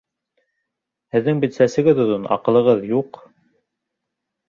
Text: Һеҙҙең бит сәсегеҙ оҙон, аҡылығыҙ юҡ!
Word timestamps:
Һеҙҙең 1.17 1.45
бит 1.45 1.59
сәсегеҙ 1.61 2.03
оҙон, 2.07 2.27
аҡылығыҙ 2.39 2.85
юҡ! 2.97 3.25